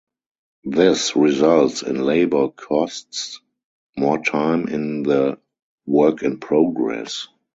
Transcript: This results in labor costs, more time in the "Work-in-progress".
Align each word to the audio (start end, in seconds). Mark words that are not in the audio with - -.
This 0.63 1.15
results 1.15 1.83
in 1.83 2.03
labor 2.03 2.47
costs, 2.49 3.39
more 3.95 4.17
time 4.19 4.67
in 4.67 5.03
the 5.03 5.37
"Work-in-progress". 5.85 7.27